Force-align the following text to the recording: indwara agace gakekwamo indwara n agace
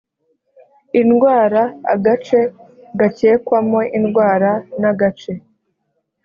indwara 1.01 1.61
agace 1.93 2.39
gakekwamo 2.99 3.79
indwara 3.97 4.51
n 4.81 4.83
agace 4.91 5.33